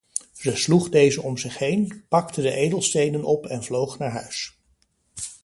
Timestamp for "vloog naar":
3.63-4.11